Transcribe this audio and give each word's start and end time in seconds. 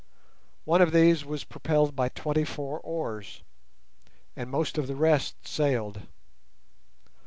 One 0.65 0.81
of 0.81 0.93
these 0.93 1.23
was 1.23 1.43
propelled 1.43 1.95
by 1.95 2.09
twenty 2.09 2.43
four 2.43 2.79
oars, 2.79 3.43
and 4.35 4.49
most 4.49 4.79
of 4.79 4.87
the 4.87 4.95
rest 4.95 5.47
sailed. 5.47 6.07